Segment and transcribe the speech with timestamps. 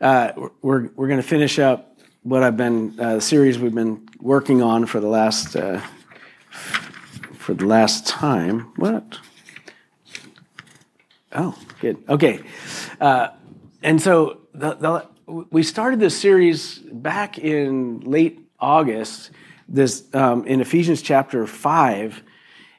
[0.00, 4.08] Uh, we're we're going to finish up what I've been uh, the series we've been
[4.20, 5.80] working on for the last uh,
[6.50, 8.72] for the last time.
[8.76, 9.18] What?
[11.32, 11.96] Oh, good.
[12.08, 12.40] Okay,
[13.00, 13.30] uh,
[13.82, 19.32] and so the, the, we started this series back in late August.
[19.68, 22.22] This um, in Ephesians chapter five,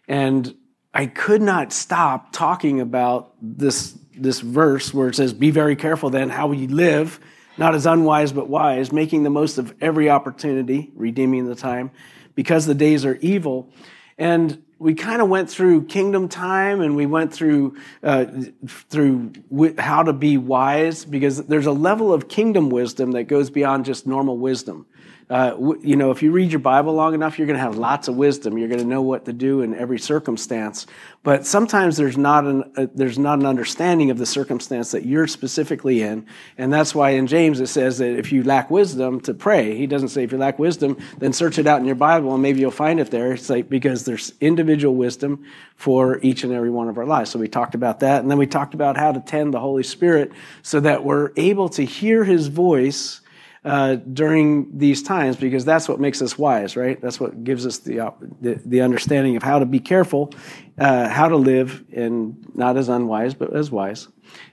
[0.07, 0.55] and
[0.93, 6.09] I could not stop talking about this this verse where it says, Be very careful
[6.09, 7.19] then how you live,
[7.57, 11.91] not as unwise but wise, making the most of every opportunity, redeeming the time,
[12.35, 13.71] because the days are evil.
[14.17, 18.25] And we kind of went through kingdom time and we went through uh,
[18.67, 19.33] through
[19.77, 24.07] how to be wise because there's a level of kingdom wisdom that goes beyond just
[24.07, 24.85] normal wisdom
[25.29, 28.07] uh, you know, if you read your Bible long enough, you're going to have lots
[28.07, 28.57] of wisdom.
[28.57, 30.87] You're going to know what to do in every circumstance.
[31.21, 35.27] But sometimes there's not an uh, there's not an understanding of the circumstance that you're
[35.27, 36.25] specifically in,
[36.57, 39.75] and that's why in James it says that if you lack wisdom, to pray.
[39.77, 42.41] He doesn't say if you lack wisdom, then search it out in your Bible and
[42.41, 43.33] maybe you'll find it there.
[43.33, 47.29] It's like because there's individual wisdom for each and every one of our lives.
[47.29, 49.83] So we talked about that, and then we talked about how to tend the Holy
[49.83, 50.31] Spirit
[50.63, 53.21] so that we're able to hear His voice
[53.65, 56.99] uh, during these times because that's what makes us wise, right?
[57.01, 60.33] That's what gives us the, the, the understanding of how to be careful,
[60.77, 64.07] uh, how to live in not as unwise, but as wise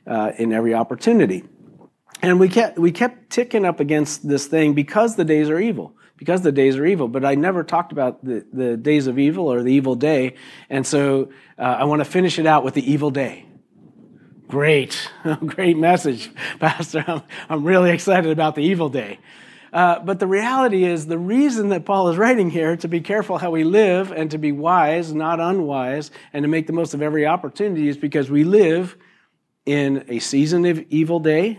[0.07, 1.45] uh, in every opportunity.
[2.23, 5.97] And we kept, we kept ticking up against this thing because the days are evil
[6.17, 7.09] because the days are evil.
[7.09, 10.35] But I never talked about the, the days of evil or the evil day.
[10.71, 13.46] And so uh, I want to finish it out with the evil day.
[14.49, 15.11] Great,
[15.47, 16.31] great message,
[16.61, 17.05] Pastor.
[17.07, 19.19] I'm, I'm really excited about the evil day.
[19.73, 23.39] Uh, but the reality is, the reason that Paul is writing here to be careful
[23.39, 27.03] how we live and to be wise, not unwise, and to make the most of
[27.03, 28.97] every opportunity is because we live
[29.67, 31.59] in a season of evil day,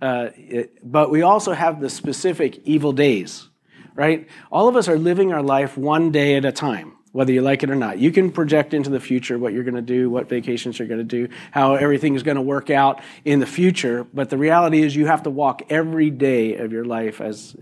[0.00, 3.48] uh, it, but we also have the specific evil days,
[3.94, 4.28] right?
[4.52, 7.62] All of us are living our life one day at a time whether you like
[7.62, 7.98] it or not.
[7.98, 11.00] You can project into the future what you're going to do, what vacations you're going
[11.00, 14.04] to do, how everything is going to work out in the future.
[14.14, 17.56] But the reality is, you have to walk every day of your life as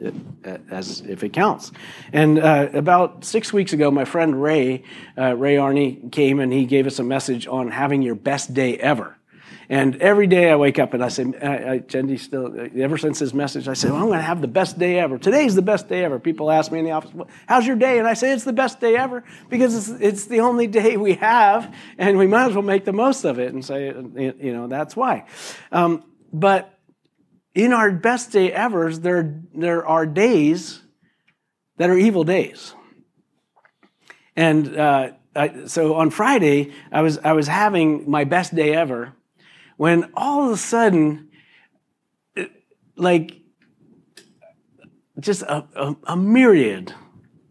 [0.70, 1.72] as if it counts.
[2.12, 4.84] And uh, about six weeks ago, my friend Ray
[5.16, 8.76] uh, Ray Arney came and he gave us a message on having your best day
[8.78, 9.17] ever.
[9.70, 13.18] And every day I wake up and I say, I, I, Jendi still, ever since
[13.18, 15.18] his message, I say, well, I'm going to have the best day ever.
[15.18, 16.18] Today's the best day ever.
[16.18, 17.10] People ask me in the office,
[17.46, 17.98] how's your day?
[17.98, 21.14] And I say, it's the best day ever because it's, it's the only day we
[21.14, 24.68] have and we might as well make the most of it and say, you know,
[24.68, 25.26] that's why.
[25.70, 26.02] Um,
[26.32, 26.74] but
[27.54, 30.80] in our best day ever, there, there are days
[31.76, 32.74] that are evil days.
[34.34, 39.14] And uh, I, so on Friday, I was, I was having my best day ever
[39.78, 41.28] when all of a sudden,
[42.96, 43.40] like,
[45.20, 46.92] just a, a, a myriad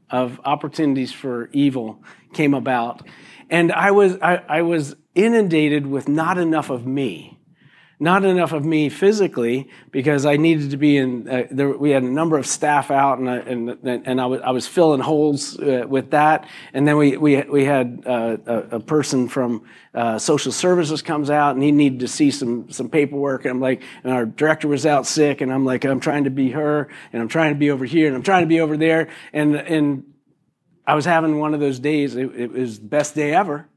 [0.09, 3.07] of opportunities for evil came about.
[3.49, 7.36] And I was, I, I was inundated with not enough of me
[7.99, 11.27] not enough of me physically because I needed to be in.
[11.27, 14.41] Uh, there, we had a number of staff out, and I, and, and I, was,
[14.41, 16.47] I was filling holes uh, with that.
[16.73, 19.63] And then we we we had uh, a, a, person from
[19.95, 23.45] uh, social services comes out, and he needed to see some some paperwork.
[23.45, 26.29] And I'm like, and our director was out sick, and I'm like, I'm trying to
[26.29, 28.77] be her, and I'm trying to be over here, and I'm trying to be over
[28.77, 30.03] there, and and
[30.85, 32.15] I was having one of those days.
[32.15, 33.67] It, it was the best day ever,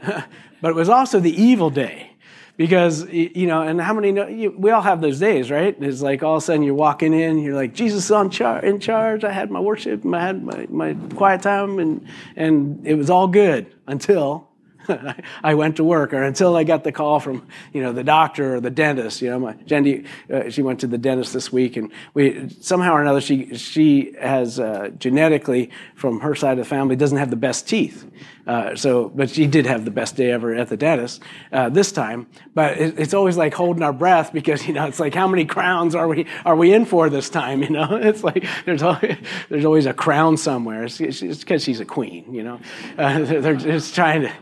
[0.06, 2.12] but it was also the evil day
[2.56, 6.00] because you know and how many know you, we all have those days right it's
[6.00, 9.24] like all of a sudden you're walking in you're like jesus is char- in charge
[9.24, 13.28] i had my worship i had my, my quiet time and and it was all
[13.28, 14.48] good until
[15.44, 18.56] I went to work, or until I got the call from, you know, the doctor
[18.56, 19.20] or the dentist.
[19.22, 22.92] You know, my Jendi, uh, she went to the dentist this week, and we somehow
[22.92, 27.30] or another she she has uh, genetically from her side of the family doesn't have
[27.30, 28.08] the best teeth.
[28.46, 31.92] Uh, so, but she did have the best day ever at the dentist uh, this
[31.92, 32.26] time.
[32.54, 35.44] But it, it's always like holding our breath because you know it's like how many
[35.44, 37.46] crowns are we are we in for this time?
[37.66, 39.16] You know, it's like there's always,
[39.48, 40.84] there's always a crown somewhere.
[40.84, 42.32] It's because she's a queen.
[42.32, 42.60] You know,
[42.96, 44.32] uh, they're, they're just trying to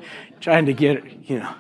[0.45, 1.55] trying to get, you know,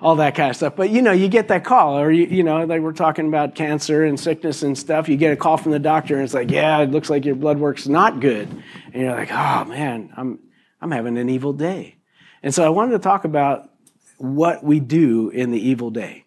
[0.00, 0.74] all that kind of stuff.
[0.74, 3.54] But, you know, you get that call, or, you, you know, like we're talking about
[3.54, 5.10] cancer and sickness and stuff.
[5.10, 7.34] You get a call from the doctor, and it's like, yeah, it looks like your
[7.34, 8.48] blood work's not good.
[8.94, 10.38] And you're like, oh, man, I'm,
[10.80, 11.96] I'm having an evil day.
[12.42, 13.70] And so I wanted to talk about
[14.18, 16.24] what we do in the evil day.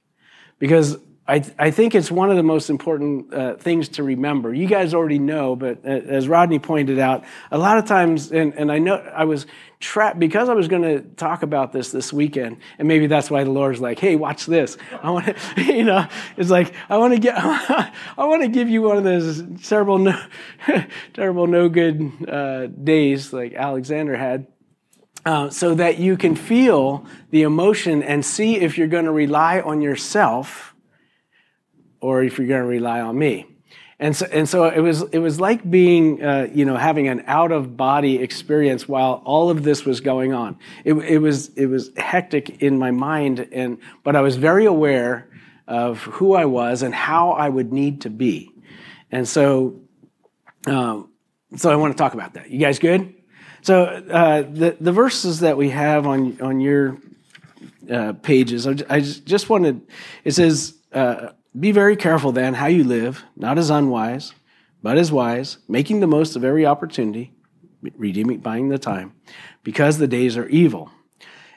[0.59, 4.53] Because I, I think it's one of the most important uh, things to remember.
[4.53, 8.53] You guys already know, but uh, as Rodney pointed out, a lot of times, and,
[8.55, 9.45] and I know I was
[9.79, 13.45] trapped because I was going to talk about this this weekend, and maybe that's why
[13.45, 16.05] the Lord's like, "Hey, watch this." I want to, you know,
[16.35, 19.99] it's like I want to get, I want to give you one of those terrible,
[19.99, 20.21] no,
[21.13, 24.47] terrible, no good uh, days like Alexander had.
[25.25, 29.61] Uh, so that you can feel the emotion and see if you're going to rely
[29.61, 30.72] on yourself
[32.03, 33.45] or if you're going to rely on me.
[33.97, 37.23] And so, and so it was, it was like being, uh, you know, having an
[37.25, 40.57] out of body experience while all of this was going on.
[40.83, 45.29] It, it, was, it was hectic in my mind, and, but I was very aware
[45.65, 48.51] of who I was and how I would need to be.
[49.09, 49.79] And so,
[50.67, 51.09] um,
[51.55, 52.51] so I want to talk about that.
[52.51, 53.13] You guys good?
[53.61, 56.97] So uh, the, the verses that we have on, on your
[57.89, 59.81] uh, pages, I just wanted,
[60.25, 64.33] it says, uh, be very careful then how you live, not as unwise,
[64.81, 67.33] but as wise, making the most of every opportunity,
[67.95, 69.13] redeeming, buying the time,
[69.63, 70.91] because the days are evil.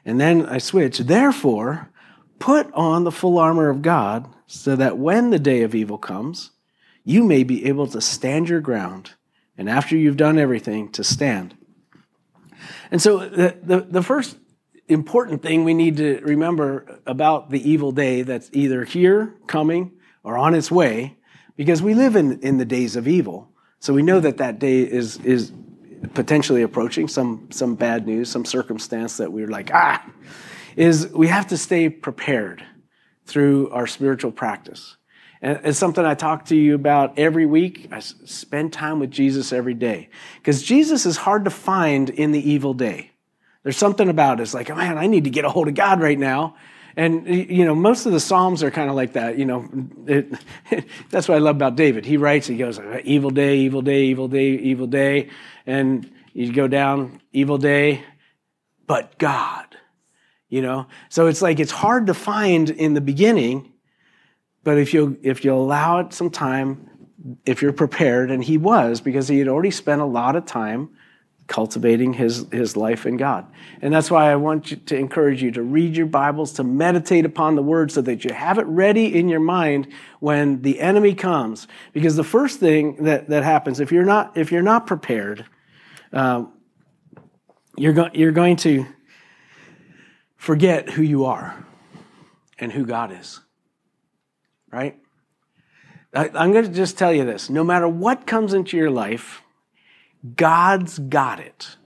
[0.04, 0.98] And then I switch.
[0.98, 1.90] Therefore,
[2.38, 6.52] put on the full armor of God, so that when the day of evil comes,
[7.02, 9.14] you may be able to stand your ground,
[9.58, 11.56] and after you've done everything, to stand.
[12.90, 14.36] And so the, the, the first
[14.88, 19.92] important thing we need to remember about the evil day that's either here, coming,
[20.22, 21.16] or on its way,
[21.56, 23.50] because we live in, in the days of evil.
[23.80, 25.52] So we know that that day is, is
[26.14, 30.04] potentially approaching, some, some bad news, some circumstance that we're like, ah,
[30.76, 32.62] is we have to stay prepared
[33.24, 34.96] through our spiritual practice.
[35.42, 37.88] And it's something I talk to you about every week.
[37.92, 40.08] I spend time with Jesus every day.
[40.36, 43.10] Because Jesus is hard to find in the evil day.
[43.66, 44.44] There's something about it.
[44.44, 46.54] It's like, man, I need to get a hold of God right now.
[46.96, 49.38] And, you know, most of the Psalms are kind of like that.
[49.38, 49.68] You know,
[50.06, 50.32] it,
[51.10, 52.06] that's what I love about David.
[52.06, 55.30] He writes, he goes, evil day, evil day, evil day, evil day.
[55.66, 58.04] And you go down, evil day,
[58.86, 59.76] but God,
[60.48, 60.86] you know?
[61.08, 63.72] So it's like, it's hard to find in the beginning,
[64.62, 66.88] but if you if you allow it some time,
[67.44, 70.90] if you're prepared, and he was, because he had already spent a lot of time
[71.46, 73.46] cultivating his, his life in God.
[73.80, 77.24] And that's why I want you to encourage you to read your Bibles, to meditate
[77.24, 79.88] upon the word so that you have it ready in your mind
[80.18, 81.68] when the enemy comes.
[81.92, 85.46] Because the first thing that, that happens, if you're not, if you're not prepared,
[86.12, 86.52] um,
[87.76, 88.86] you're, go- you're going to
[90.36, 91.64] forget who you are
[92.58, 93.40] and who God is.
[94.72, 94.98] Right?
[96.12, 99.42] I, I'm going to just tell you this no matter what comes into your life,
[100.34, 101.76] God's got it.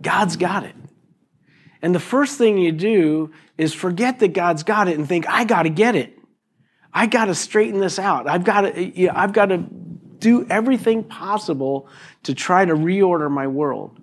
[0.00, 0.74] God's got it.
[1.82, 5.44] And the first thing you do is forget that God's got it and think, I
[5.44, 6.18] got to get it.
[6.92, 8.28] I got to straighten this out.
[8.28, 11.88] I've got to, you know, I've got to do everything possible
[12.22, 13.98] to try to reorder my world.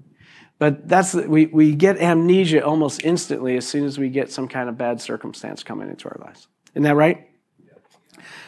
[0.60, 4.70] But that's we, we get amnesia almost instantly as soon as we get some kind
[4.70, 6.48] of bad circumstance coming into our lives.
[6.76, 7.28] Isn't that right?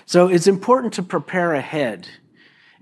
[0.05, 2.07] So it's important to prepare ahead.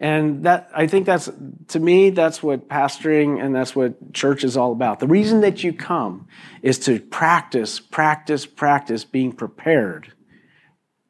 [0.02, 1.30] And that, I think that's,
[1.68, 5.00] to me, that's what pastoring and that's what church is all about.
[5.00, 6.28] The reason that you come
[6.64, 10.12] is to practice, practice, practice being prepared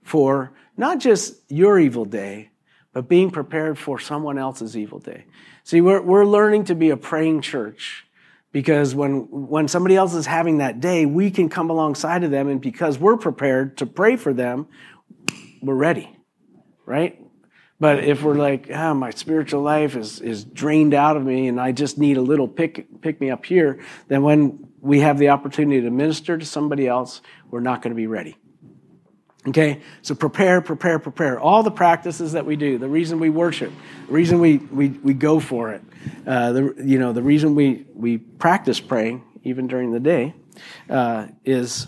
[0.04, 2.52] for not just your evil day,
[2.92, 5.24] but being prepared for someone else's evil day.
[5.64, 8.06] See, we're, we're learning to be a praying church
[8.52, 12.50] because when, when somebody else is having that day, we can come alongside of them.
[12.50, 14.68] And because we're prepared to pray for them,
[15.62, 16.14] we're ready,
[16.86, 17.18] right?
[17.82, 21.60] But if we're like, ah, my spiritual life is, is drained out of me and
[21.60, 25.30] I just need a little pick, pick me up here, then when we have the
[25.30, 28.38] opportunity to minister to somebody else, we're not going to be ready.
[29.48, 29.82] Okay?
[30.04, 31.40] So prepare, prepare, prepare.
[31.40, 33.74] All the practices that we do, the reason we worship,
[34.06, 35.82] the reason we, we, we go for it,
[36.28, 40.36] uh, the, you know, the reason we, we practice praying, even during the day,
[40.88, 41.88] uh, is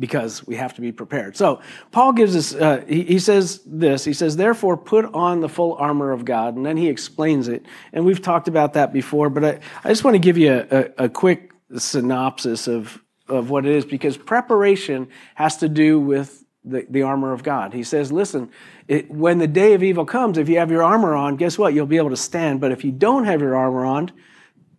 [0.00, 1.36] because we have to be prepared.
[1.36, 1.60] So
[1.92, 5.74] Paul gives us, uh, he, he, says this, he says, therefore put on the full
[5.74, 7.66] armor of God, and then he explains it.
[7.92, 10.66] And we've talked about that before, but I, I just want to give you a,
[10.70, 16.44] a, a quick synopsis of, of what it is, because preparation has to do with
[16.64, 17.72] the, the armor of God.
[17.72, 18.50] He says, listen,
[18.88, 21.74] it, when the day of evil comes, if you have your armor on, guess what?
[21.74, 22.60] You'll be able to stand.
[22.60, 24.12] But if you don't have your armor on,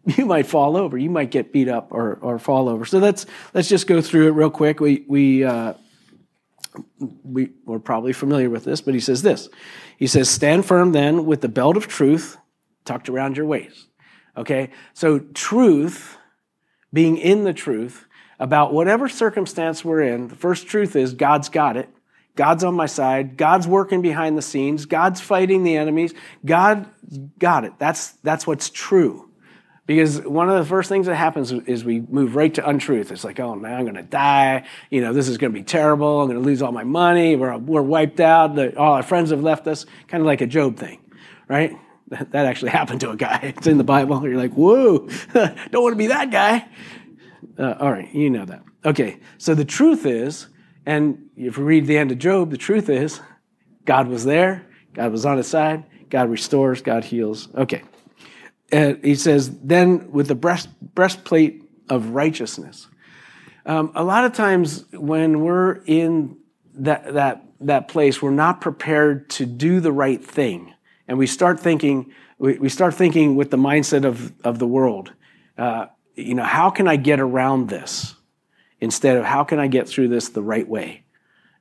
[0.17, 0.98] you might fall over.
[0.98, 2.86] You might get beat up or, or fall over.
[2.86, 4.79] So let's let's just go through it real quick.
[4.79, 5.74] We we uh,
[7.24, 9.50] we we're probably familiar with this, but he says this.
[9.98, 12.38] He says, "Stand firm then with the belt of truth
[12.86, 13.88] tucked around your waist."
[14.36, 16.17] Okay, so truth,
[16.93, 18.05] being in the truth.
[18.39, 21.88] about whatever circumstance we're in, the first truth is God's got it.
[22.36, 23.38] God's on my side.
[23.38, 24.88] God's working behind the scenes.
[24.88, 26.15] God's fighting the enemies.
[26.43, 26.88] God
[27.38, 27.74] got it.
[27.77, 29.30] That's, that's what's true.
[29.95, 33.12] Because one of the first things that happens is we move right to untruth.
[33.12, 34.65] It's like, oh now I'm going to die.
[34.89, 36.21] You know, this is going to be terrible.
[36.21, 37.36] I'm going to lose all my money.
[37.36, 38.57] We're, we're wiped out.
[38.77, 39.86] All our friends have left us.
[40.07, 41.01] Kind of like a Job thing,
[41.50, 41.77] right?
[42.07, 43.53] That, that actually happened to a guy.
[43.57, 44.25] It's in the Bible.
[44.25, 46.69] You're like, whoa, don't want to be that guy.
[47.60, 48.63] Uh, all right, you know that.
[48.86, 50.48] Okay, so the truth is,
[50.86, 53.19] and if we read the end of Job, the truth is,
[53.83, 54.65] God was there.
[54.93, 55.83] God was on his side.
[56.10, 56.81] God restores.
[56.81, 57.50] God heals.
[57.55, 57.83] Okay
[58.72, 62.88] uh, he says, then with the breast, breastplate of righteousness.
[63.66, 66.38] Um, a lot of times when we're in
[66.75, 70.74] that, that, that place, we're not prepared to do the right thing.
[71.08, 75.13] And we start thinking, we, we start thinking with the mindset of, of the world.
[75.58, 78.16] Uh, you know, how can I get around this?
[78.80, 81.04] Instead of how can I get through this the right way?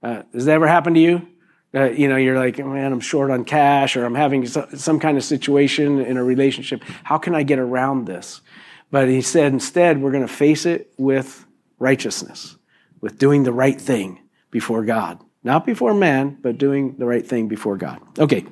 [0.02, 1.28] Uh, does that ever happen to you?
[1.72, 5.16] Uh, you know, you're like, man, I'm short on cash, or I'm having some kind
[5.16, 6.82] of situation in a relationship.
[7.04, 8.40] How can I get around this?
[8.90, 11.46] But he said, instead, we're going to face it with
[11.78, 12.56] righteousness,
[13.00, 15.20] with doing the right thing before God.
[15.44, 18.00] Not before man, but doing the right thing before God.
[18.18, 18.44] Okay.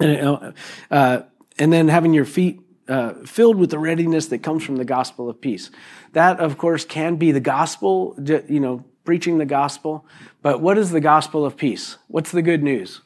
[0.00, 0.52] Uh,
[0.90, 1.22] uh,
[1.58, 5.30] and then having your feet uh, filled with the readiness that comes from the gospel
[5.30, 5.70] of peace.
[6.14, 10.04] That, of course, can be the gospel, you know, preaching the gospel.
[10.42, 11.96] But what is the gospel of peace?
[12.08, 13.00] What's the good news?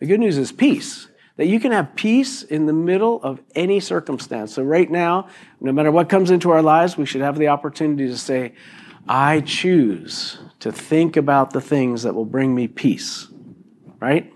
[0.00, 1.08] The good news is peace.
[1.36, 4.54] That you can have peace in the middle of any circumstance.
[4.54, 5.28] So, right now,
[5.60, 8.54] no matter what comes into our lives, we should have the opportunity to say,
[9.06, 13.28] I choose to think about the things that will bring me peace.
[14.00, 14.32] Right?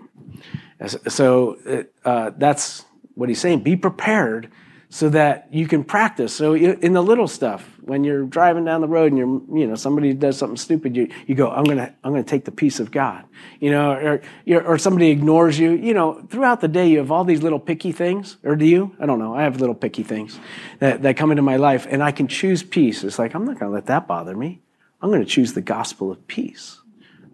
[1.07, 2.85] So, uh, that's
[3.15, 3.61] what he's saying.
[3.61, 4.51] Be prepared
[4.93, 6.33] so that you can practice.
[6.33, 9.75] So in the little stuff, when you're driving down the road and you're, you know,
[9.75, 12.91] somebody does something stupid, you, you go, I'm gonna, I'm gonna take the peace of
[12.91, 13.23] God,
[13.61, 17.23] you know, or, or somebody ignores you, you know, throughout the day you have all
[17.23, 18.93] these little picky things, or do you?
[18.99, 19.33] I don't know.
[19.33, 20.37] I have little picky things
[20.79, 23.05] that, that come into my life and I can choose peace.
[23.05, 24.61] It's like, I'm not gonna let that bother me.
[25.01, 26.81] I'm gonna choose the gospel of peace.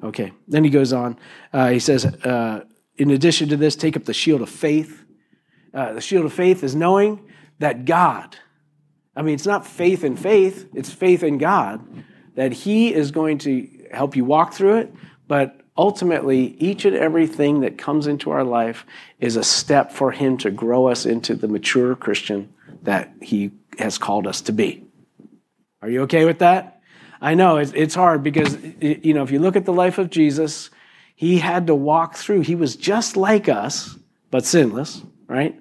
[0.03, 0.31] Okay.
[0.47, 1.17] Then he goes on.
[1.51, 2.65] Uh, he says, uh,
[2.97, 5.03] in addition to this, take up the shield of faith.
[5.73, 7.26] Uh, the shield of faith is knowing
[7.59, 8.37] that God,
[9.15, 11.81] I mean, it's not faith in faith, it's faith in God,
[12.35, 14.93] that He is going to help you walk through it,
[15.27, 18.85] but ultimately, each and everything that comes into our life
[19.19, 23.97] is a step for Him to grow us into the mature Christian that He has
[23.97, 24.83] called us to be.
[25.81, 26.81] Are you okay with that?
[27.21, 30.69] I know it's hard because, you know, if you look at the life of Jesus,
[31.15, 32.41] he had to walk through.
[32.41, 33.97] He was just like us,
[34.29, 35.59] but sinless, right?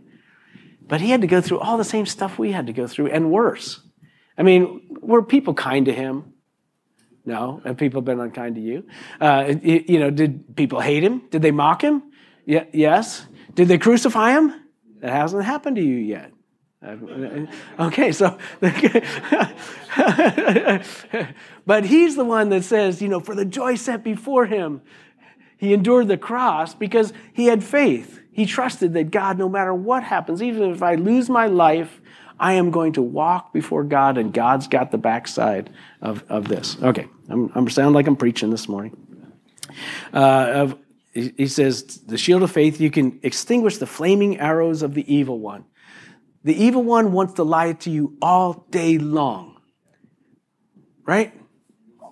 [0.88, 3.08] But he had to go through all the same stuff we had to go through
[3.08, 3.80] and worse.
[4.38, 6.34] I mean, were people kind to him?
[7.24, 7.60] No.
[7.64, 8.86] Have people been unkind to you?
[9.20, 11.22] Uh, you know, did people hate him?
[11.30, 12.02] Did they mock him?
[12.44, 13.26] Yeah, yes.
[13.54, 14.54] Did they crucify him?
[15.00, 16.32] That hasn't happened to you yet.
[17.80, 18.38] Okay, so,
[21.66, 24.82] but he's the one that says, you know, for the joy set before him,
[25.56, 28.20] he endured the cross because he had faith.
[28.36, 32.02] He trusted that God, no matter what happens, even if I lose my life,
[32.38, 35.70] I am going to walk before God, and God's got the backside
[36.02, 36.76] of, of this.
[36.82, 38.94] Okay, I'm, I'm sound like I'm preaching this morning.
[40.12, 40.78] Uh, of,
[41.14, 45.40] he says, the shield of faith, you can extinguish the flaming arrows of the evil
[45.40, 45.64] one.
[46.44, 49.62] The evil one wants to lie to you all day long,
[51.06, 51.32] right?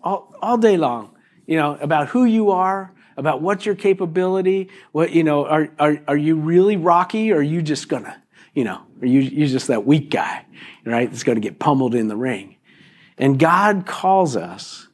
[0.02, 1.14] All, all day long,
[1.46, 4.71] you know, about who you are, about what's your capability.
[4.92, 8.23] What, you know, are, are, are you really rocky or are you just gonna,
[8.54, 10.44] you know, are you, you just that weak guy,
[10.85, 11.11] right?
[11.11, 12.56] That's gonna get pummeled in the ring.
[13.18, 14.88] And God calls us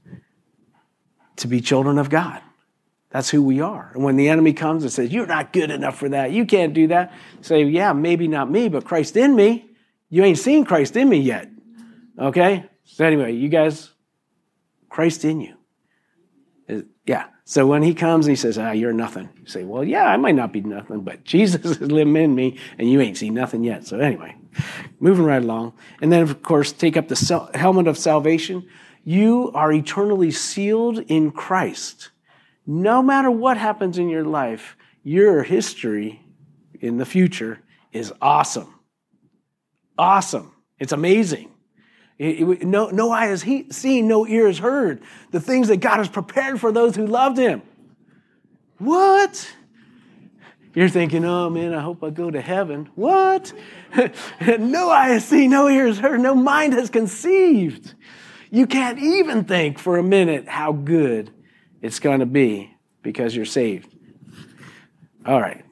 [1.36, 2.42] to be children of God.
[3.10, 3.90] That's who we are.
[3.94, 6.72] And when the enemy comes and says, You're not good enough for that, you can't
[6.72, 9.68] do that, say, Yeah, maybe not me, but Christ in me.
[10.08, 11.48] You ain't seen Christ in me yet.
[12.18, 12.66] Okay?
[12.84, 13.90] So, anyway, you guys,
[14.88, 15.54] Christ in you.
[16.68, 17.26] Uh, yeah.
[17.50, 19.28] So when he comes and he says, Ah, you're nothing.
[19.40, 22.56] You say, Well, yeah, I might not be nothing, but Jesus is living in me
[22.78, 23.84] and you ain't seen nothing yet.
[23.84, 24.36] So anyway,
[25.00, 25.72] moving right along.
[26.00, 28.68] And then, of course, take up the helmet of salvation.
[29.02, 32.10] You are eternally sealed in Christ.
[32.68, 36.24] No matter what happens in your life, your history
[36.80, 37.58] in the future
[37.90, 38.78] is awesome.
[39.98, 40.54] Awesome.
[40.78, 41.50] It's amazing.
[42.20, 46.08] No, no eye has he, seen, no ear has heard the things that God has
[46.08, 47.62] prepared for those who loved him.
[48.76, 49.50] What?
[50.74, 52.90] You're thinking, oh man, I hope I go to heaven.
[52.94, 53.54] What?
[54.58, 57.94] no eye has seen, no ear has heard, no mind has conceived.
[58.50, 61.30] you can't even think for a minute how good
[61.80, 63.94] it's going to be because you're saved.
[65.24, 65.64] All right.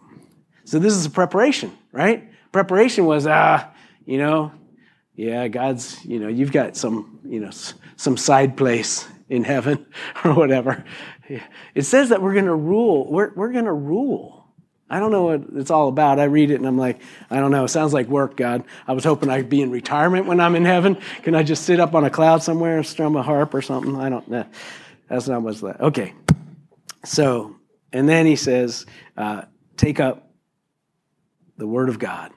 [0.65, 2.31] So this is a preparation, right?
[2.53, 3.71] Preparation was, ah, uh,
[4.07, 4.53] you know,
[5.19, 7.51] yeah, God's, you know, you've got some, you know,
[7.97, 9.85] some side place in heaven
[10.25, 10.85] or whatever.
[11.75, 13.11] It says that we're going to rule.
[13.11, 14.47] We're, we're going to rule.
[14.89, 16.21] I don't know what it's all about.
[16.21, 17.65] I read it and I'm like, I don't know.
[17.65, 18.63] It sounds like work, God.
[18.87, 20.97] I was hoping I'd be in retirement when I'm in heaven.
[21.25, 23.97] Can I just sit up on a cloud somewhere and strum a harp or something?
[23.97, 24.47] I don't know.
[25.09, 25.81] That's not what's that.
[25.81, 26.15] Okay.
[27.05, 27.57] So,
[27.93, 29.43] and then he says, uh,
[29.77, 30.31] take up
[31.57, 32.31] the word of God.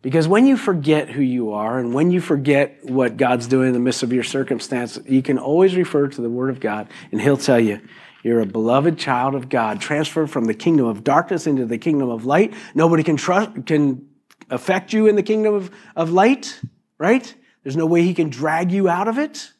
[0.00, 3.72] Because when you forget who you are and when you forget what God's doing in
[3.72, 7.20] the midst of your circumstance, you can always refer to the Word of God and
[7.20, 7.80] He'll tell you,
[8.22, 12.08] you're a beloved child of God, transferred from the kingdom of darkness into the kingdom
[12.10, 12.52] of light.
[12.74, 14.08] Nobody can trust, can
[14.50, 16.60] affect you in the kingdom of, of light,
[16.98, 17.34] right?
[17.62, 19.52] There's no way He can drag you out of it.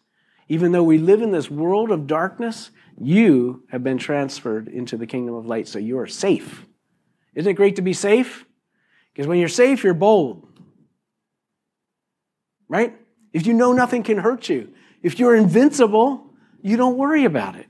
[0.48, 5.06] Even though we live in this world of darkness, you have been transferred into the
[5.06, 6.66] kingdom of light, so you are safe.
[7.34, 8.44] Isn't it great to be safe?
[9.18, 10.46] Because when you're safe, you're bold.
[12.68, 12.94] Right?
[13.32, 14.72] If you know nothing can hurt you,
[15.02, 16.30] if you're invincible,
[16.62, 17.66] you don't worry about it.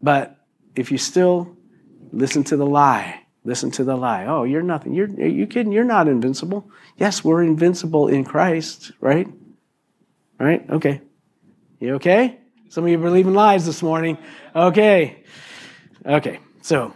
[0.00, 0.38] But
[0.76, 1.56] if you still
[2.12, 4.26] listen to the lie, listen to the lie.
[4.26, 4.94] Oh, you're nothing.
[4.94, 5.72] You're are you kidding?
[5.72, 6.70] You're not invincible.
[6.96, 9.26] Yes, we're invincible in Christ, right?
[10.38, 10.64] Right?
[10.70, 11.00] Okay.
[11.80, 12.38] You okay?
[12.68, 14.16] Some of you believe in lies this morning.
[14.54, 15.24] Okay.
[16.06, 16.38] Okay.
[16.62, 16.94] So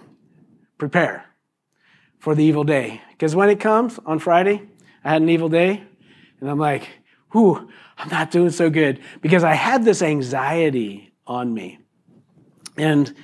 [0.78, 1.24] prepare
[2.20, 3.00] for the evil day.
[3.24, 4.60] Because when it comes on Friday,
[5.02, 5.82] I had an evil day,
[6.40, 6.86] and I'm like,
[7.32, 11.78] whew, I'm not doing so good because I had this anxiety on me.
[12.76, 13.14] And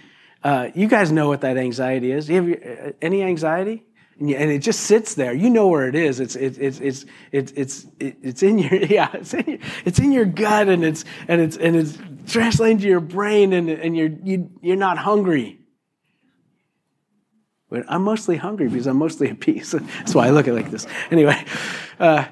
[0.43, 2.29] uh, you guys know what that anxiety is.
[2.29, 3.85] Do you have uh, any anxiety?
[4.19, 5.35] And, it just sits there.
[5.35, 6.19] You know where it is.
[6.19, 9.11] It's it's it's it's it's it's, it's in your yeah.
[9.13, 12.87] It's in your, it's in your gut, and it's and it's and it's translating to
[12.87, 15.60] your brain, and and you're you, you're not hungry.
[17.71, 19.71] But I'm mostly hungry because I'm mostly at peace.
[19.99, 20.87] That's why I look at it like this.
[21.11, 21.43] Anyway,
[21.99, 22.27] uh,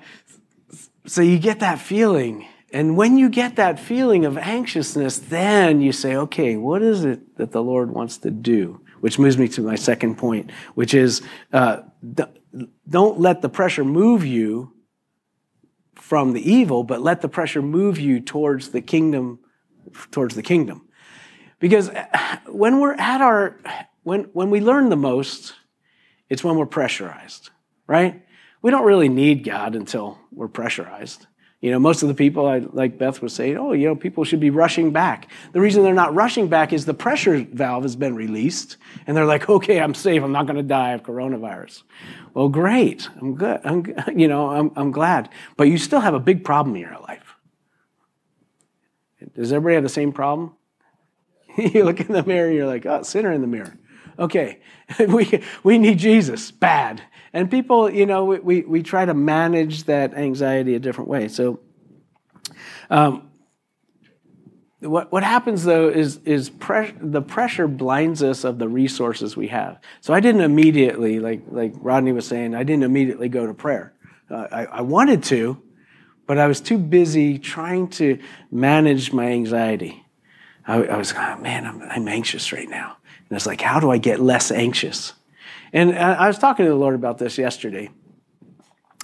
[1.06, 2.46] so you get that feeling.
[2.70, 7.36] And when you get that feeling of anxiousness, then you say, okay, what is it
[7.38, 8.82] that the Lord wants to do?
[9.00, 11.22] Which moves me to my second point, which is
[11.52, 11.82] uh,
[12.88, 14.74] don't let the pressure move you
[15.94, 19.38] from the evil, but let the pressure move you towards the kingdom,
[20.10, 20.88] towards the kingdom.
[21.60, 23.58] Because uh, when we're at our
[24.08, 25.52] when, when we learn the most,
[26.30, 27.50] it's when we're pressurized,
[27.86, 28.24] right?
[28.62, 31.26] We don't really need God until we're pressurized.
[31.60, 34.24] You know, most of the people, I, like Beth was saying, oh, you know, people
[34.24, 35.28] should be rushing back.
[35.52, 39.26] The reason they're not rushing back is the pressure valve has been released, and they're
[39.26, 40.22] like, okay, I'm safe.
[40.22, 41.82] I'm not going to die of coronavirus.
[42.32, 43.10] Well, great.
[43.20, 43.60] I'm good.
[43.62, 43.84] I'm,
[44.18, 45.28] you know, I'm, I'm glad.
[45.58, 47.34] But you still have a big problem in your life.
[49.34, 50.54] Does everybody have the same problem?
[51.58, 53.76] you look in the mirror, you're like, oh, sinner in the mirror.
[54.18, 54.60] Okay,
[55.08, 57.02] we, we need Jesus bad.
[57.32, 61.28] And people, you know, we, we, we try to manage that anxiety a different way.
[61.28, 61.60] So,
[62.90, 63.30] um,
[64.80, 69.48] what, what happens though is, is pre- the pressure blinds us of the resources we
[69.48, 69.80] have.
[70.00, 73.92] So I didn't immediately, like, like Rodney was saying, I didn't immediately go to prayer.
[74.30, 75.60] Uh, I, I wanted to,
[76.26, 78.18] but I was too busy trying to
[78.50, 80.04] manage my anxiety.
[80.68, 82.98] I, I was, oh, man, I'm, I'm anxious right now.
[83.28, 85.14] And it's like, how do I get less anxious?
[85.72, 87.90] And I was talking to the Lord about this yesterday.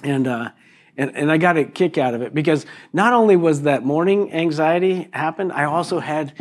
[0.03, 0.49] And, uh,
[0.97, 4.31] and, and I got a kick out of it because not only was that morning
[4.31, 6.33] anxiety happened, I also had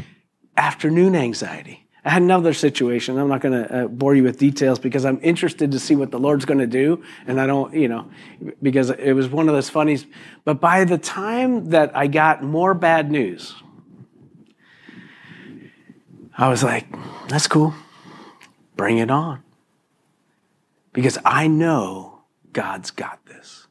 [0.56, 1.87] afternoon anxiety.
[2.04, 3.18] I had another situation.
[3.18, 6.10] I'm not going to uh, bore you with details because I'm interested to see what
[6.10, 7.02] the Lord's going to do.
[7.26, 8.10] And I don't, you know,
[8.62, 10.06] because it was one of those funnies.
[10.44, 13.54] But by the time that I got more bad news,
[16.37, 16.87] I was like,
[17.29, 17.75] that's cool.
[18.77, 19.42] Bring it on.
[20.92, 23.66] Because I know God's got this.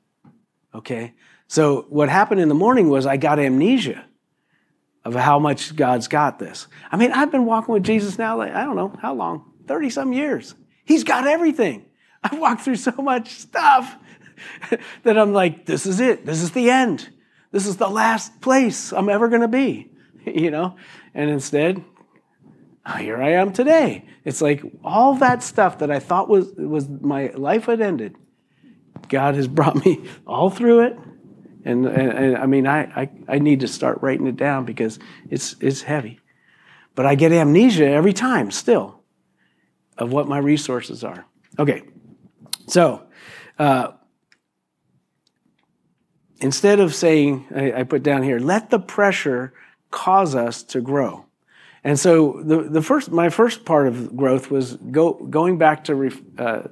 [0.73, 1.13] Okay?
[1.47, 4.05] So what happened in the morning was I got amnesia
[5.05, 6.67] of how much God's got this.
[6.91, 9.51] I mean, I've been walking with Jesus now, like, I don't know, how long?
[9.67, 10.55] 30 some years.
[10.85, 11.85] He's got everything.
[12.23, 13.97] I've walked through so much stuff
[15.03, 16.25] that I'm like, this is it.
[16.25, 17.09] This is the end.
[17.51, 19.91] This is the last place I'm ever going to be,
[20.25, 20.75] you know?
[21.13, 21.83] And instead,
[22.99, 24.05] here I am today.
[24.25, 28.15] It's like all that stuff that I thought was, was my life had ended.
[29.09, 30.97] God has brought me all through it.
[31.65, 34.99] And, and, and I mean, I, I, I need to start writing it down because
[35.29, 36.19] it's, it's heavy.
[36.95, 38.99] But I get amnesia every time still
[39.97, 41.25] of what my resources are.
[41.57, 41.83] Okay,
[42.67, 43.05] so
[43.57, 43.91] uh,
[46.39, 49.53] instead of saying, I, I put down here, let the pressure
[49.89, 51.25] cause us to grow.
[51.83, 55.95] And so the, the first, my first part of growth was go, going back to,
[55.95, 56.63] ref, uh,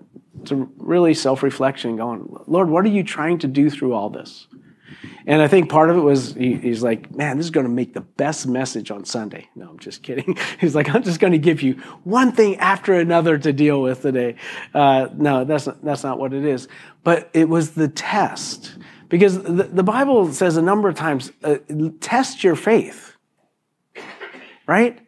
[0.46, 4.48] to really self-reflection, going, Lord, what are you trying to do through all this?
[5.26, 7.72] And I think part of it was he, he's like, man, this is going to
[7.72, 9.50] make the best message on Sunday.
[9.56, 10.38] No, I'm just kidding.
[10.60, 14.02] He's like, I'm just going to give you one thing after another to deal with
[14.02, 14.36] today.
[14.74, 16.68] Uh, no, that's not, that's not what it is.
[17.04, 18.78] But it was the test
[19.10, 21.58] because the, the Bible says a number of times, uh,
[22.00, 23.11] test your faith,
[24.72, 25.06] right?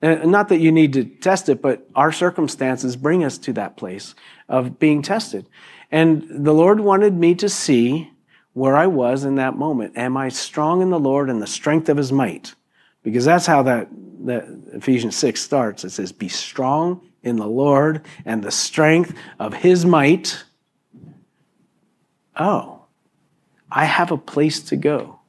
[0.00, 3.76] And not that you need to test it, but our circumstances bring us to that
[3.76, 4.14] place
[4.48, 5.46] of being tested.
[5.90, 8.10] And the Lord wanted me to see
[8.54, 9.98] where I was in that moment.
[9.98, 12.54] Am I strong in the Lord and the strength of his might?
[13.02, 13.88] Because that's how that,
[14.24, 15.84] that Ephesians 6 starts.
[15.84, 20.42] It says, Be strong in the Lord and the strength of his might.
[22.34, 22.86] Oh,
[23.70, 25.20] I have a place to go.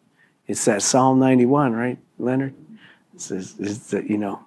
[0.48, 2.54] It's that Psalm 91, right, Leonard?
[3.14, 4.44] It's that, you know,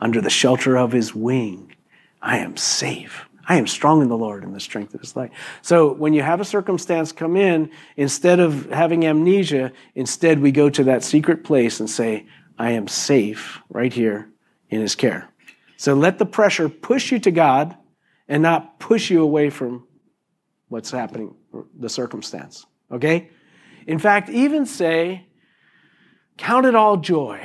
[0.00, 1.74] under the shelter of his wing,
[2.20, 3.24] I am safe.
[3.48, 5.32] I am strong in the Lord in the strength of his light.
[5.62, 10.68] So when you have a circumstance come in, instead of having amnesia, instead we go
[10.68, 12.26] to that secret place and say,
[12.58, 14.28] I am safe right here
[14.68, 15.30] in his care.
[15.78, 17.76] So let the pressure push you to God
[18.28, 19.86] and not push you away from
[20.68, 21.34] what's happening,
[21.78, 22.66] the circumstance.
[22.92, 23.30] Okay?
[23.86, 25.26] In fact, even say,
[26.36, 27.40] count it all joy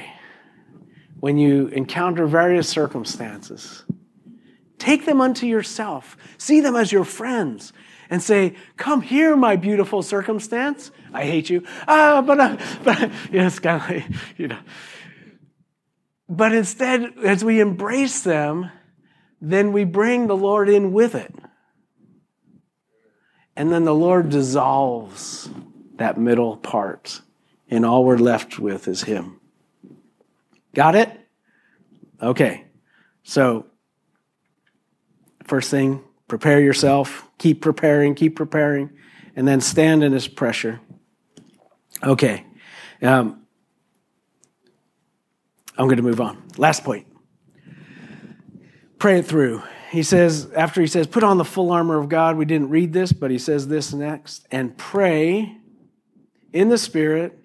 [1.23, 3.85] when you encounter various circumstances
[4.83, 6.17] Take them unto yourself.
[6.37, 7.71] See them as your friends
[8.09, 10.91] and say, Come here, my beautiful circumstance.
[11.13, 11.63] I hate you.
[11.87, 12.99] Ah, but, but
[13.31, 14.59] yeah, it's kind of you know.
[16.27, 18.71] But instead, as we embrace them,
[19.39, 21.33] then we bring the Lord in with it.
[23.55, 25.49] And then the Lord dissolves
[25.95, 27.21] that middle part,
[27.69, 29.39] and all we're left with is Him.
[30.73, 31.19] Got it?
[32.21, 32.65] Okay.
[33.23, 33.67] So
[35.45, 37.29] First thing, prepare yourself.
[37.37, 38.89] Keep preparing, keep preparing,
[39.35, 40.79] and then stand in this pressure.
[42.01, 42.45] Okay.
[43.01, 43.41] Um,
[45.77, 46.41] I'm going to move on.
[46.57, 47.07] Last point.
[48.99, 49.61] Pray it through.
[49.91, 52.93] He says, after he says, put on the full armor of God, we didn't read
[52.93, 55.57] this, but he says this next, and pray
[56.51, 57.37] in the Spirit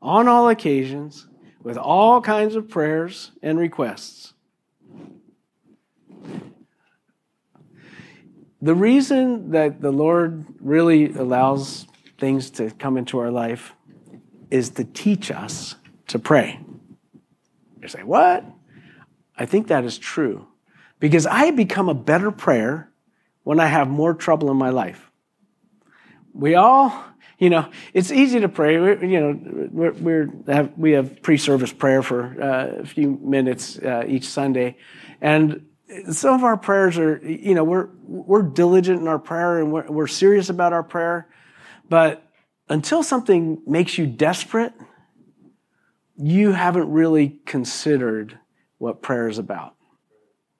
[0.00, 1.26] on all occasions
[1.62, 4.34] with all kinds of prayers and requests.
[8.62, 11.86] the reason that the Lord really allows
[12.18, 13.74] things to come into our life
[14.50, 15.76] is to teach us
[16.08, 16.60] to pray.
[17.80, 18.44] You say, What?
[19.36, 20.46] I think that is true.
[20.98, 22.92] Because I become a better prayer
[23.42, 25.10] when I have more trouble in my life.
[26.34, 27.04] We all,
[27.40, 28.78] you know, it's easy to pray.
[28.78, 33.78] We're, you know, we're, we're have, we have pre-service prayer for uh, a few minutes
[33.78, 34.76] uh, each Sunday,
[35.20, 35.66] and
[36.12, 39.90] some of our prayers are, you know, we're, we're diligent in our prayer and we're,
[39.90, 41.28] we're serious about our prayer.
[41.88, 42.22] But
[42.68, 44.72] until something makes you desperate,
[46.16, 48.38] you haven't really considered
[48.78, 49.74] what prayer is about.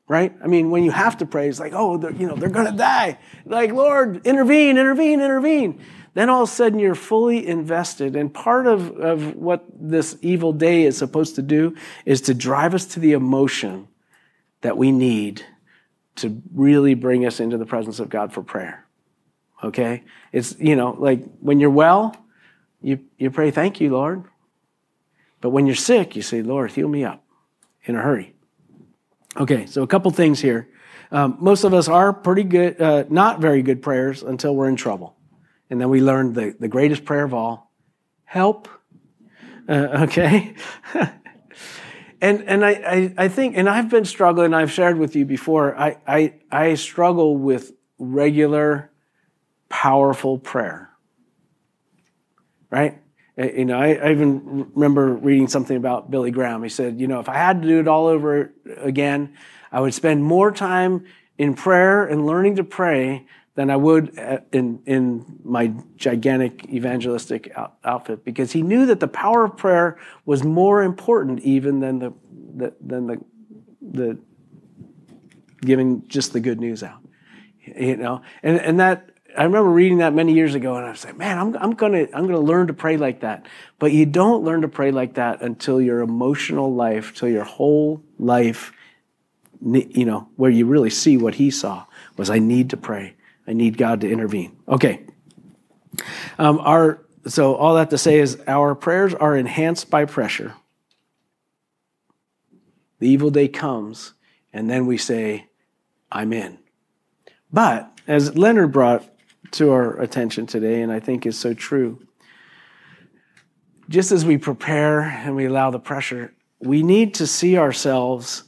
[0.09, 0.35] Right?
[0.43, 2.77] I mean, when you have to pray, it's like, oh, you know, they're going to
[2.77, 3.21] die.
[3.45, 5.81] Like, Lord, intervene, intervene, intervene.
[6.15, 8.17] Then all of a sudden you're fully invested.
[8.17, 12.75] And part of, of what this evil day is supposed to do is to drive
[12.75, 13.89] us to the emotion
[14.63, 15.45] that we need
[16.17, 18.87] to really bring us into the presence of God for prayer.
[19.63, 20.03] Okay?
[20.33, 22.17] It's, you know, like when you're well,
[22.83, 24.25] you, you pray, thank you, Lord.
[25.41, 27.25] But when you're sick, you say, Lord, heal me up
[27.85, 28.35] in a hurry.
[29.37, 30.69] Okay, so a couple things here.
[31.13, 34.77] Um, most of us are pretty good, uh, not very good prayers until we're in
[34.77, 35.17] trouble.
[35.71, 37.71] And then we learned the, the greatest prayer of all
[38.25, 38.69] help.
[39.69, 40.55] Uh, okay?
[42.21, 45.77] and and I, I, I, think, and I've been struggling, I've shared with you before,
[45.77, 48.91] I, I, I struggle with regular,
[49.69, 50.91] powerful prayer.
[52.71, 53.01] Right?
[53.39, 56.63] Uh, you know, I, I even remember reading something about Billy Graham.
[56.63, 59.35] He said, you know, if I had to do it all over again,
[59.73, 61.07] I would spend more time
[61.39, 67.53] in prayer and learning to pray than I would uh, in, in my gigantic evangelistic
[67.57, 71.99] out, outfit because he knew that the power of prayer was more important even than
[71.99, 72.13] the,
[72.57, 73.25] the, than the,
[73.83, 74.19] the
[75.61, 77.01] giving just the good news out.
[77.65, 81.05] You know, and, and that I remember reading that many years ago, and I was
[81.05, 83.47] like, man, I'm, I'm gonna I'm gonna learn to pray like that.
[83.79, 88.03] But you don't learn to pray like that until your emotional life, till your whole
[88.19, 88.73] life,
[89.63, 91.87] you know, where you really see what he saw
[92.17, 93.15] was I need to pray.
[93.51, 94.57] I need God to intervene.
[94.69, 95.05] Okay.
[96.39, 100.55] Um, our so all that to say is our prayers are enhanced by pressure.
[103.01, 104.13] The evil day comes,
[104.53, 105.49] and then we say,
[106.13, 106.59] I'm in.
[107.53, 109.05] But as Leonard brought
[109.53, 112.07] to our attention today, and I think is so true,
[113.89, 118.45] just as we prepare and we allow the pressure, we need to see ourselves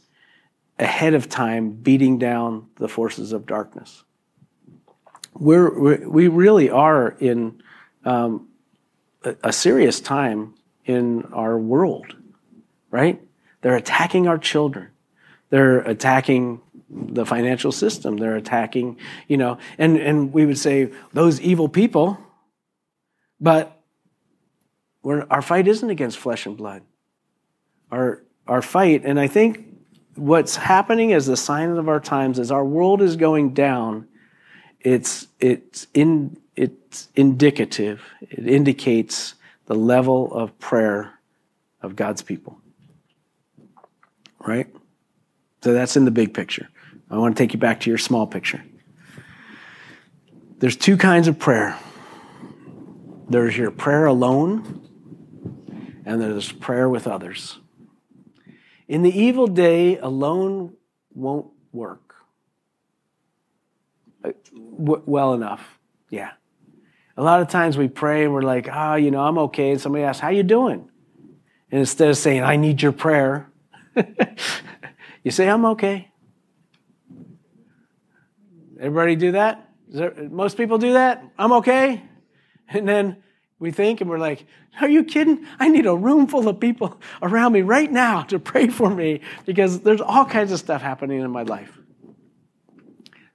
[0.78, 4.04] ahead of time beating down the forces of darkness.
[5.34, 7.62] We're, we really are in
[8.04, 8.48] um,
[9.24, 12.14] a, serious time in our world,
[12.90, 13.20] right?
[13.62, 14.88] They're attacking our children.
[15.50, 18.16] They're attacking the financial system.
[18.16, 22.18] They're attacking, you know, and, and we would say those evil people,
[23.40, 23.80] but
[25.04, 26.82] our fight isn't against flesh and blood.
[27.90, 29.66] Our, our fight, and I think
[30.14, 34.08] what's happening as the sign of our times is our world is going down.
[34.82, 39.34] It's, it's, in, it's indicative, it indicates
[39.66, 41.18] the level of prayer
[41.80, 42.58] of God's people.
[44.44, 44.66] Right?
[45.62, 46.68] So that's in the big picture.
[47.10, 48.62] I want to take you back to your small picture.
[50.58, 51.78] There's two kinds of prayer
[53.28, 54.86] there's your prayer alone,
[56.04, 57.58] and there's prayer with others.
[58.88, 60.74] In the evil day, alone
[61.14, 62.11] won't work.
[64.24, 65.78] Uh, well enough,
[66.10, 66.32] yeah.
[67.16, 69.72] A lot of times we pray and we're like, ah, oh, you know, I'm okay.
[69.72, 70.88] And somebody asks, how you doing?
[71.70, 73.50] And instead of saying, I need your prayer,
[75.22, 76.10] you say, I'm okay.
[78.80, 79.70] Everybody do that?
[79.88, 81.22] There, most people do that?
[81.38, 82.02] I'm okay.
[82.74, 83.22] And then
[83.58, 84.46] we think and we're like,
[84.80, 85.46] are you kidding?
[85.60, 89.20] I need a room full of people around me right now to pray for me
[89.44, 91.78] because there's all kinds of stuff happening in my life.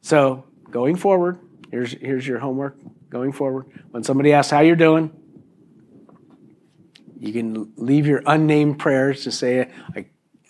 [0.02, 1.40] So, going forward,
[1.72, 2.78] here's, here's your homework
[3.10, 3.68] going forward.
[3.92, 5.12] When somebody asks how you're doing,
[7.20, 9.70] you can leave your unnamed prayers to say,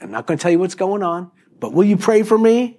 [0.02, 2.78] I'm not going to tell you what's going on, but will you pray for me?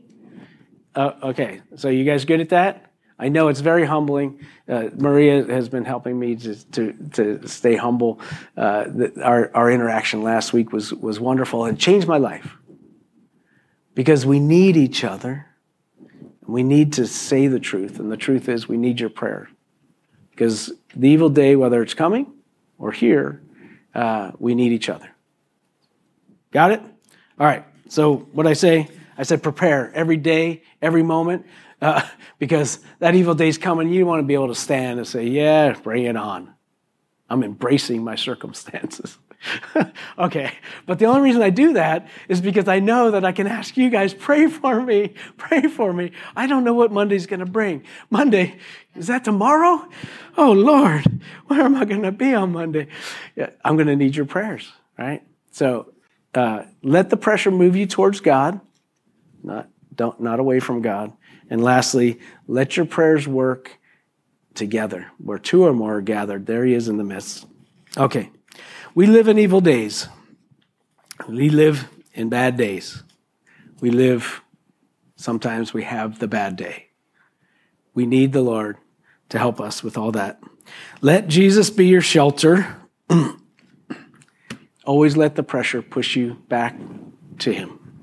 [0.94, 2.92] Uh, okay, so you guys good at that?
[3.18, 4.46] I know it's very humbling.
[4.68, 8.20] Uh, Maria has been helping me to, to, to stay humble.
[8.57, 12.57] Uh, the, our, our interaction last week was, was wonderful and changed my life
[13.94, 15.48] because we need each other.
[16.49, 19.49] We need to say the truth, and the truth is we need your prayer.
[20.31, 22.33] Because the evil day, whether it's coming
[22.79, 23.43] or here,
[23.95, 25.11] uh, we need each other.
[26.51, 26.81] Got it?
[26.81, 27.65] All right.
[27.89, 31.45] So, what I say, I said prepare every day, every moment
[31.81, 32.03] uh,
[32.39, 33.89] because that evil day's coming.
[33.89, 36.55] You want to be able to stand and say, Yeah, bring it on.
[37.29, 39.19] I'm embracing my circumstances.
[40.18, 40.53] okay,
[40.87, 43.77] but the only reason I do that is because I know that I can ask
[43.77, 46.12] you guys, pray for me, pray for me.
[46.35, 47.85] I don't know what Monday's going to bring.
[48.11, 48.57] Monday,
[48.94, 49.88] is that tomorrow?
[50.37, 52.88] Oh, Lord, where am I going to be on Monday?
[53.64, 55.22] I'm going to need your prayers, right?
[55.53, 55.92] So
[56.35, 58.61] uh, let the pressure move you towards God,
[59.42, 61.12] not, don't, not away from God.
[61.51, 63.79] And lastly, let your prayers work
[64.55, 65.07] together.
[65.18, 67.46] Where two or more are gathered, there he is in the midst.
[67.96, 68.31] Okay.
[68.99, 70.09] We live in evil days.
[71.29, 73.05] We live in bad days.
[73.81, 74.43] We live,
[75.15, 76.89] sometimes we have the bad day.
[77.95, 78.77] We need the Lord
[79.29, 80.43] to help us with all that.
[81.01, 82.77] Let Jesus be your shelter.
[84.85, 86.75] Always let the pressure push you back
[87.39, 88.03] to Him.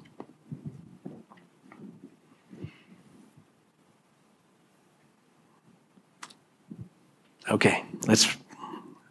[7.52, 8.34] Okay, let's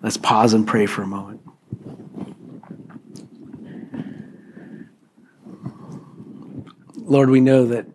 [0.01, 1.44] let's pause and pray for a moment.
[7.07, 7.87] Lord, we know that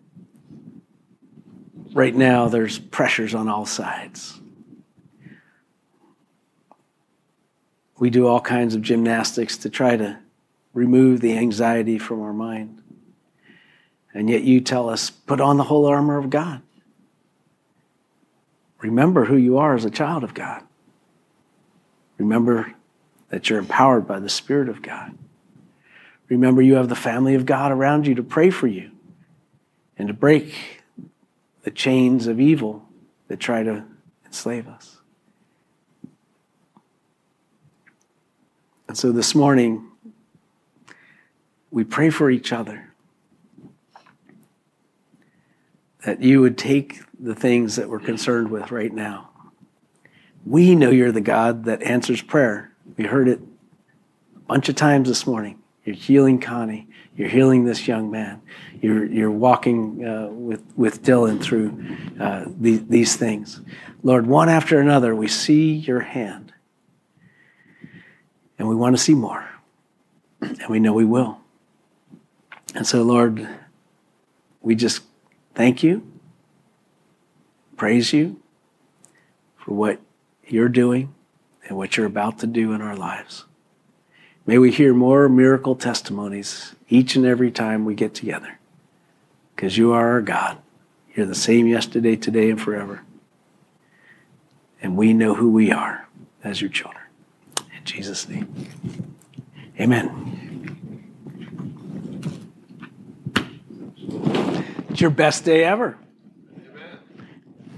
[1.92, 4.40] right now there's pressures on all sides.
[7.98, 10.20] We do all kinds of gymnastics to try to
[10.72, 12.80] remove the anxiety from our mind.
[14.14, 16.62] And yet you tell us, put on the whole armor of God.
[18.78, 20.62] Remember who you are as a child of God.
[22.16, 22.74] Remember
[23.28, 25.18] that you're empowered by the Spirit of God.
[26.28, 28.92] Remember you have the family of God around you to pray for you
[30.00, 30.80] and to break
[31.62, 32.88] the chains of evil
[33.28, 33.84] that try to
[34.24, 34.96] enslave us.
[38.88, 39.90] And so this morning,
[41.70, 42.94] we pray for each other
[46.06, 49.28] that you would take the things that we're concerned with right now.
[50.46, 52.72] We know you're the God that answers prayer.
[52.96, 53.40] We heard it
[54.34, 55.58] a bunch of times this morning.
[55.84, 56.88] You're healing Connie.
[57.20, 58.40] You're healing this young man.
[58.80, 61.78] You're, you're walking uh, with, with Dylan through
[62.18, 63.60] uh, the, these things.
[64.02, 66.54] Lord, one after another, we see your hand
[68.56, 69.46] And we want to see more.
[70.40, 71.40] And we know we will.
[72.74, 73.46] And so, Lord,
[74.62, 75.02] we just
[75.54, 76.10] thank you,
[77.76, 78.40] praise you
[79.58, 80.00] for what
[80.46, 81.14] you're doing
[81.68, 83.44] and what you're about to do in our lives.
[84.46, 88.58] May we hear more miracle testimonies each and every time we get together
[89.54, 90.58] because you are our God.
[91.14, 93.02] You're the same yesterday, today, and forever.
[94.80, 96.08] And we know who we are
[96.42, 97.04] as your children.
[97.58, 99.14] In Jesus' name,
[99.78, 100.40] amen.
[104.88, 105.98] It's your best day ever.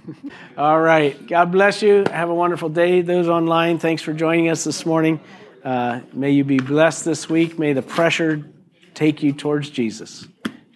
[0.57, 1.27] All right.
[1.27, 2.05] God bless you.
[2.11, 3.03] Have a wonderful day.
[3.03, 5.20] Those online, thanks for joining us this morning.
[5.64, 7.59] Uh, may you be blessed this week.
[7.59, 8.51] May the pressure
[8.94, 10.27] take you towards Jesus.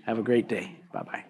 [0.05, 0.77] Have a great day.
[0.93, 1.25] Bye bye.